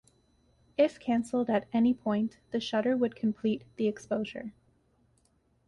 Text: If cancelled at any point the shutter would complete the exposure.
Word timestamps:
If 0.79 0.99
cancelled 0.99 1.47
at 1.51 1.67
any 1.73 1.93
point 1.93 2.39
the 2.49 2.59
shutter 2.59 2.97
would 2.97 3.15
complete 3.15 3.65
the 3.75 3.87
exposure. 3.87 4.51